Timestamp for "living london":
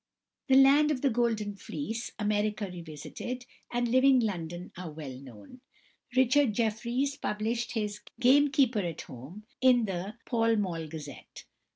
3.87-4.71